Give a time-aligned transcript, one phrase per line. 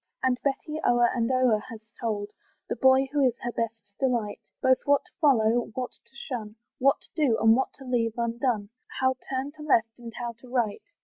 [0.23, 2.31] And Betty o'er and o'er has told
[2.67, 7.07] The boy who is her best delight, Both what to follow, what to shun, What
[7.15, 8.69] do, and what to leave undone,
[8.99, 10.81] How turn to left, and how to right.